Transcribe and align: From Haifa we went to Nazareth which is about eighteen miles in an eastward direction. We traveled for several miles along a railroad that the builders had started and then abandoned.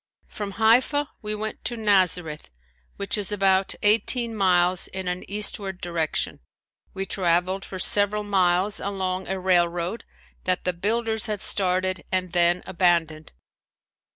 From 0.25 0.53
Haifa 0.53 1.09
we 1.21 1.35
went 1.35 1.63
to 1.65 1.77
Nazareth 1.77 2.49
which 2.95 3.19
is 3.19 3.31
about 3.31 3.75
eighteen 3.83 4.33
miles 4.35 4.87
in 4.87 5.07
an 5.07 5.23
eastward 5.29 5.79
direction. 5.79 6.39
We 6.95 7.05
traveled 7.05 7.63
for 7.63 7.77
several 7.77 8.23
miles 8.23 8.79
along 8.79 9.27
a 9.27 9.39
railroad 9.39 10.03
that 10.45 10.63
the 10.63 10.73
builders 10.73 11.27
had 11.27 11.39
started 11.39 12.03
and 12.11 12.31
then 12.31 12.63
abandoned. 12.65 13.31